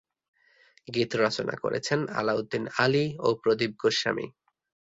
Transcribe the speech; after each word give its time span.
গীত 0.87 1.11
রচনা 1.15 1.55
করেছেন 1.63 1.99
আলাউদ্দিন 2.19 2.63
আলী 2.77 3.05
ও 3.19 3.27
প্রদীপ 3.41 3.71
গোস্বামী। 3.81 4.27